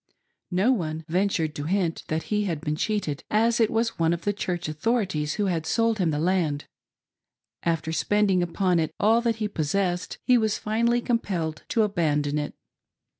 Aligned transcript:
No 0.49 0.71
one 0.73 1.05
ventured 1.07 1.53
to 1.53 1.65
hint 1.65 2.01
that 2.07 2.23
he 2.33 2.45
had 2.45 2.59
been 2.61 2.75
cheated, 2.75 3.23
as 3.29 3.59
it 3.59 3.69
was 3.69 3.99
one 3.99 4.13
of 4.13 4.23
the 4.23 4.33
Church 4.33 4.67
authorities 4.67 5.35
who 5.35 5.45
had 5.45 5.67
sold 5.67 5.99
him 5.99 6.09
the 6.09 6.17
land. 6.17 6.65
After 7.61 7.91
spending 7.91 8.41
upon 8.41 8.79
it 8.79 8.95
all 8.99 9.21
that 9.21 9.35
he 9.35 9.47
possessed, 9.47 10.17
he 10.25 10.39
was 10.39 10.57
finally 10.57 11.01
compelled 11.01 11.61
to 11.69 11.83
abandon 11.83 12.39
it. 12.39 12.55